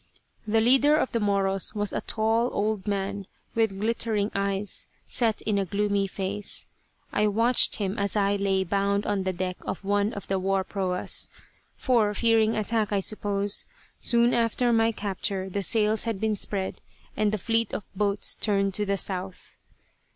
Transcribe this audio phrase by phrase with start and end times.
[0.47, 5.59] The leader of the Moros was a tall old man with glittering eyes set in
[5.59, 6.65] a gloomy face.
[7.13, 10.63] I watched him as I lay bound on the deck of one of the war
[10.63, 11.29] proas;
[11.77, 13.67] for, fearing attack I suppose,
[13.99, 16.81] soon after my capture the sails had been spread
[17.15, 19.55] and the fleet of boats turned to the south.